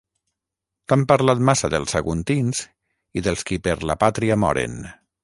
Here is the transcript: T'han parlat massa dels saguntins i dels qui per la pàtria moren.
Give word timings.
T'han 0.93 1.01
parlat 1.11 1.43
massa 1.49 1.69
dels 1.73 1.93
saguntins 1.95 2.63
i 3.21 3.23
dels 3.29 3.45
qui 3.51 3.61
per 3.69 3.77
la 3.91 3.97
pàtria 4.05 4.39
moren. 4.47 4.81